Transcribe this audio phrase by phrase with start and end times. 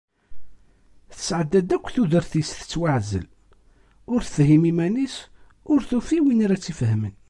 [1.15, 3.25] Tesεedda-d akk tudert-is tettwaεzel,
[4.13, 5.15] ur tefhim iman-is,
[5.71, 7.13] ur tufi win ara tt-ifahmen.